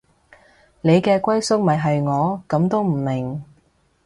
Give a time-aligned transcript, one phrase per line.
[0.81, 3.43] 你嘅歸宿咪係我，噉都唔明